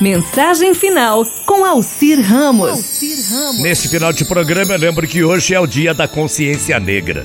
[0.00, 3.00] Mensagem final com Alcir Ramos.
[3.60, 7.24] Neste final de programa, eu lembro que hoje é o Dia da Consciência Negra.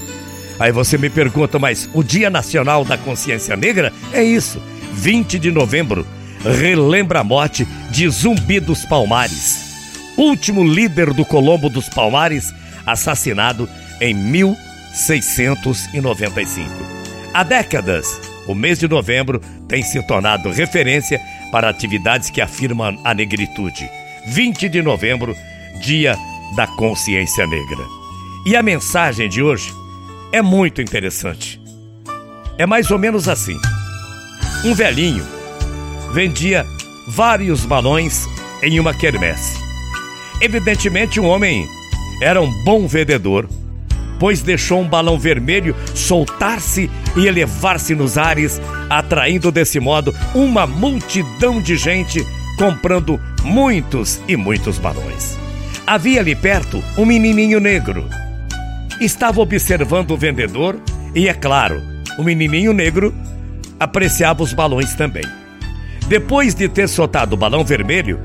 [0.57, 4.61] Aí você me pergunta, mas o Dia Nacional da Consciência Negra é isso.
[4.93, 6.07] 20 de novembro
[6.43, 9.59] relembra a morte de Zumbi dos Palmares,
[10.15, 12.53] último líder do Colombo dos Palmares,
[12.85, 13.67] assassinado
[13.99, 16.69] em 1695.
[17.33, 18.21] Há décadas,
[18.51, 21.19] o mês de novembro tem se tornado referência
[21.51, 23.89] para atividades que afirmam a negritude.
[24.27, 25.35] 20 de novembro,
[25.81, 26.15] Dia
[26.55, 27.85] da Consciência Negra.
[28.45, 29.71] E a mensagem de hoje
[30.31, 31.59] é muito interessante.
[32.57, 33.57] É mais ou menos assim:
[34.65, 35.25] um velhinho
[36.13, 36.65] vendia
[37.07, 38.27] vários balões
[38.61, 39.59] em uma quermesse.
[40.41, 41.67] Evidentemente, um homem
[42.21, 43.47] era um bom vendedor,
[44.21, 51.59] pois deixou um balão vermelho soltar-se e elevar-se nos ares, atraindo desse modo uma multidão
[51.59, 52.23] de gente
[52.55, 55.35] comprando muitos e muitos balões.
[55.87, 58.07] Havia ali perto um menininho negro.
[58.99, 60.79] Estava observando o vendedor
[61.15, 61.81] e, é claro,
[62.19, 63.11] o menininho negro
[63.79, 65.25] apreciava os balões também.
[66.07, 68.19] Depois de ter soltado o balão vermelho,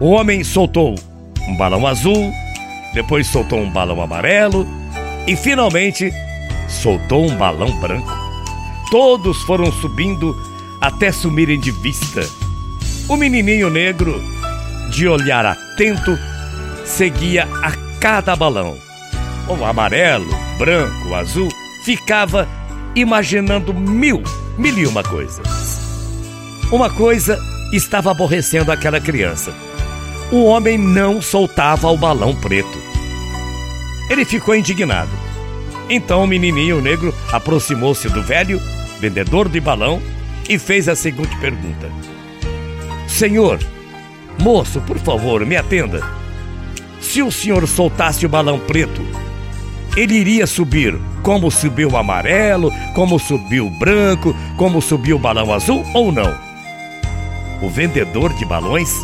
[0.00, 0.96] o homem soltou
[1.46, 2.32] um balão azul,
[2.92, 4.82] depois soltou um balão amarelo
[5.26, 6.12] e finalmente
[6.68, 8.12] soltou um balão branco.
[8.90, 10.36] Todos foram subindo
[10.80, 12.28] até sumirem de vista.
[13.08, 14.20] O menininho negro,
[14.90, 16.18] de olhar atento,
[16.84, 18.76] seguia a cada balão.
[19.48, 21.48] O amarelo, branco, azul,
[21.84, 22.48] ficava
[22.94, 24.22] imaginando mil,
[24.58, 25.80] mil e uma coisas.
[26.70, 27.38] Uma coisa
[27.72, 29.52] estava aborrecendo aquela criança.
[30.30, 32.91] O homem não soltava o balão preto.
[34.12, 35.08] Ele ficou indignado.
[35.88, 38.60] Então o menininho negro aproximou-se do velho,
[39.00, 40.02] vendedor de balão,
[40.46, 41.90] e fez a seguinte pergunta:
[43.08, 43.58] Senhor,
[44.38, 46.06] moço, por favor, me atenda.
[47.00, 49.00] Se o senhor soltasse o balão preto,
[49.96, 55.54] ele iria subir como subiu o amarelo, como subiu o branco, como subiu o balão
[55.54, 56.38] azul ou não?
[57.62, 58.94] O vendedor de balões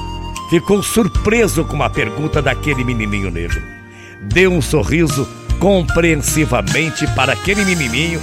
[0.51, 3.79] ficou surpreso com a pergunta daquele menininho negro.
[4.23, 8.21] Deu um sorriso compreensivamente para aquele menininho,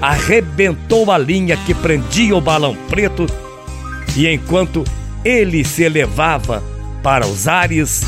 [0.00, 3.26] arrebentou a linha que prendia o balão preto
[4.16, 4.82] e enquanto
[5.24, 6.62] ele se elevava
[7.02, 8.02] para os ares,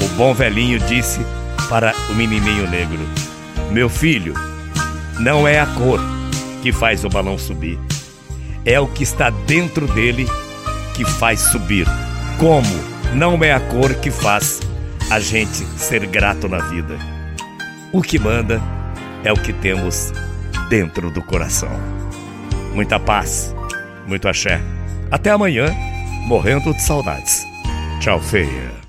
[0.00, 1.20] o bom velhinho disse
[1.68, 2.98] para o menininho negro:
[3.70, 4.34] Meu filho,
[5.20, 6.00] não é a cor
[6.62, 7.78] que faz o balão subir,
[8.64, 10.26] é o que está dentro dele
[10.94, 11.86] que faz subir.
[12.38, 12.66] Como
[13.14, 14.60] não é a cor que faz
[15.10, 16.98] a gente ser grato na vida.
[17.92, 18.60] O que manda
[19.24, 20.12] é o que temos
[20.68, 21.70] dentro do coração.
[22.74, 23.54] Muita paz,
[24.06, 24.60] muito axé.
[25.10, 25.72] Até amanhã,
[26.26, 27.44] morrendo de saudades.
[28.00, 28.85] Tchau, feia.